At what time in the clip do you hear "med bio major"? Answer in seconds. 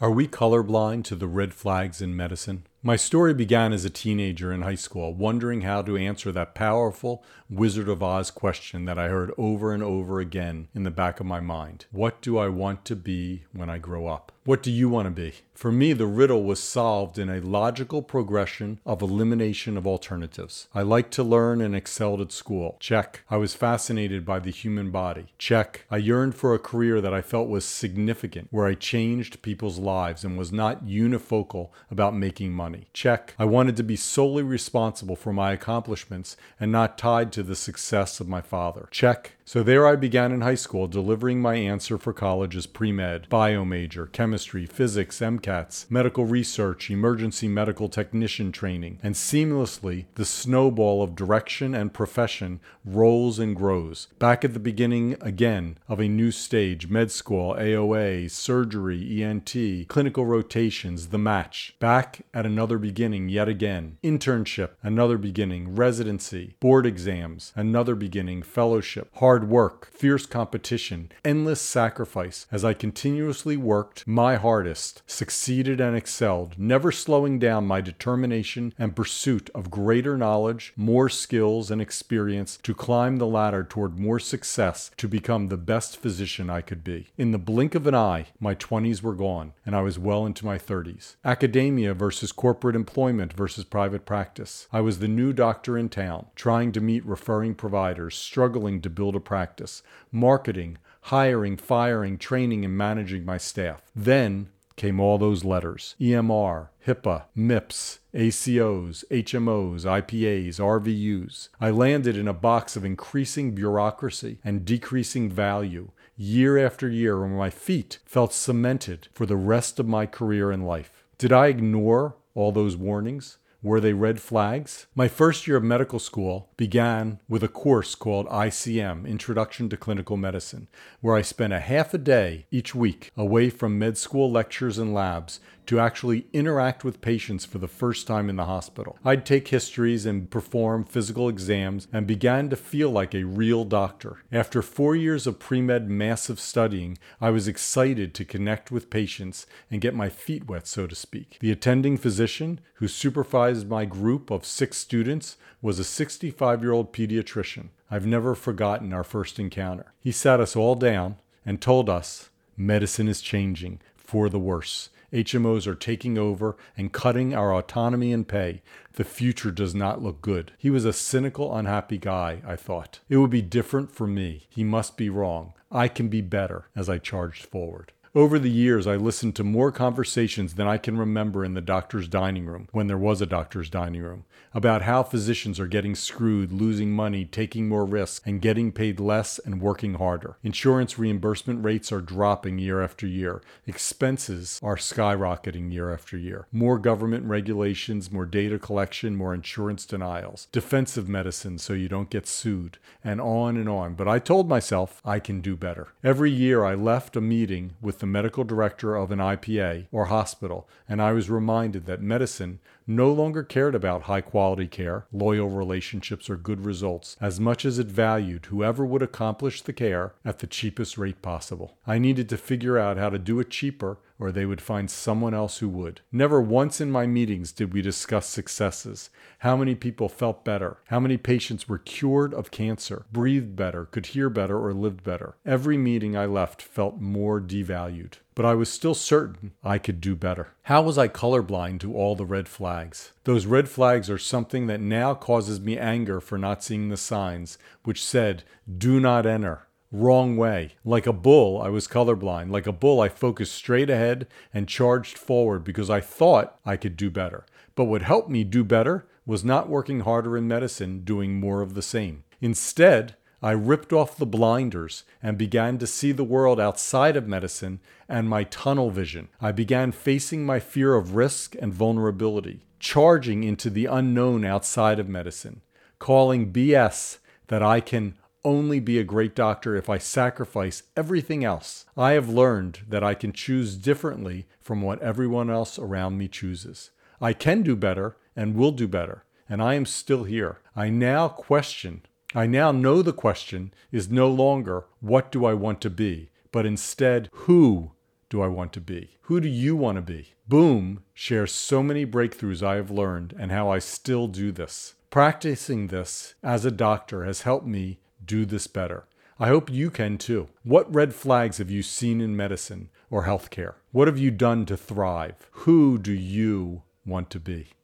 42.92-44.06